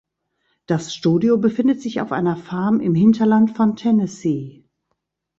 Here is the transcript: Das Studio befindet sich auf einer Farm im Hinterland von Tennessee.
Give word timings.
Das 0.65 0.95
Studio 0.95 1.37
befindet 1.37 1.79
sich 1.79 2.01
auf 2.01 2.11
einer 2.11 2.35
Farm 2.35 2.79
im 2.79 2.95
Hinterland 2.95 3.55
von 3.55 3.75
Tennessee. 3.75 4.65